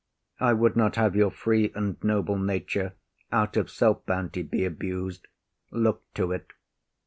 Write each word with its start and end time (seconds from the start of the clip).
I 0.39 0.53
would 0.53 0.75
not 0.75 0.95
have 0.95 1.15
your 1.15 1.29
free 1.29 1.71
and 1.75 2.03
noble 2.03 2.35
nature, 2.39 2.93
Out 3.31 3.55
of 3.55 3.69
self 3.69 4.03
bounty, 4.07 4.41
be 4.41 4.65
abus’d. 4.65 5.27
Look 5.71 6.11
to’t. 6.15 6.53